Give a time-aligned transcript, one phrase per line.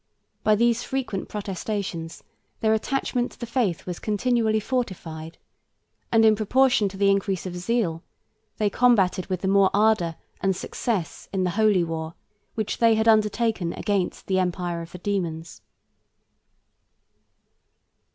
[0.43, 2.23] By these frequent protestations
[2.59, 5.37] their attachment to the faith was continually fortified;
[6.11, 8.01] and in proportion to the increase of zeal,
[8.57, 12.15] they combated with the more ardor and success in the holy war,
[12.55, 15.61] which they had undertaken against the empire of the demons.